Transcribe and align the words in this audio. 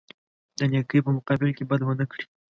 د 0.57 0.59
نیکۍ 0.71 0.99
په 1.05 1.11
مقابل 1.17 1.49
کې 1.57 1.63
بد 1.69 1.81
ونه 1.83 2.05
کړي. 2.11 2.23